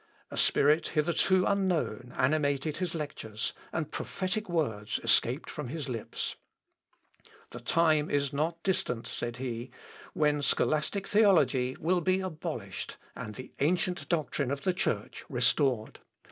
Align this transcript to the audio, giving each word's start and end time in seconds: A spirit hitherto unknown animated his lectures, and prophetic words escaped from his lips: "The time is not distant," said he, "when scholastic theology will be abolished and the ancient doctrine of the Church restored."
A 0.31 0.35
spirit 0.37 0.87
hitherto 0.97 1.45
unknown 1.45 2.11
animated 2.17 2.77
his 2.77 2.95
lectures, 2.95 3.53
and 3.71 3.91
prophetic 3.91 4.49
words 4.49 4.99
escaped 5.03 5.47
from 5.47 5.67
his 5.67 5.89
lips: 5.89 6.37
"The 7.51 7.59
time 7.59 8.09
is 8.09 8.33
not 8.33 8.63
distant," 8.63 9.05
said 9.05 9.37
he, 9.37 9.69
"when 10.13 10.41
scholastic 10.41 11.07
theology 11.07 11.77
will 11.79 12.01
be 12.01 12.19
abolished 12.19 12.97
and 13.15 13.35
the 13.35 13.53
ancient 13.59 14.09
doctrine 14.09 14.49
of 14.49 14.63
the 14.63 14.73
Church 14.73 15.23
restored." 15.29 15.99